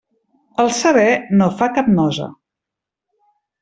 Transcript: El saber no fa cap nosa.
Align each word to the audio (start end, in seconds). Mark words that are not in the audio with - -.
El 0.63 0.71
saber 0.77 1.05
no 1.43 1.51
fa 1.61 1.71
cap 1.79 1.95
nosa. 2.01 2.35